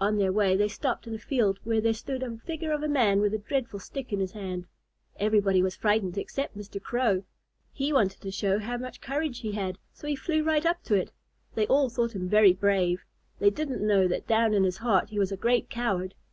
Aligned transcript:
On 0.00 0.16
their 0.18 0.30
way 0.30 0.54
they 0.54 0.68
stopped 0.68 1.08
in 1.08 1.16
a 1.16 1.18
field 1.18 1.58
where 1.64 1.80
there 1.80 1.92
stood 1.94 2.22
a 2.22 2.38
figure 2.46 2.70
of 2.70 2.84
a 2.84 2.88
man 2.88 3.20
with 3.20 3.34
a 3.34 3.38
dreadful 3.38 3.80
stick 3.80 4.12
in 4.12 4.20
his 4.20 4.30
hand. 4.30 4.68
Everybody 5.18 5.62
was 5.64 5.74
frightened 5.74 6.16
except 6.16 6.56
Mr. 6.56 6.80
Crow. 6.80 7.24
He 7.72 7.92
wanted 7.92 8.20
to 8.20 8.30
show 8.30 8.60
how 8.60 8.76
much 8.76 9.00
courage 9.00 9.40
he 9.40 9.50
had, 9.50 9.78
so 9.92 10.06
he 10.06 10.14
flew 10.14 10.44
right 10.44 10.64
up 10.64 10.84
to 10.84 10.94
it. 10.94 11.10
They 11.56 11.66
all 11.66 11.88
thought 11.88 12.14
him 12.14 12.28
very 12.28 12.52
brave. 12.52 13.04
They 13.40 13.50
didn't 13.50 13.84
know 13.84 14.06
that 14.06 14.28
down 14.28 14.54
in 14.54 14.62
his 14.62 14.76
heart 14.76 15.08
he 15.10 15.18
was 15.18 15.32
a 15.32 15.36
great 15.36 15.68
coward. 15.68 16.14